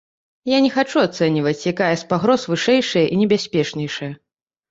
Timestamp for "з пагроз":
2.03-2.45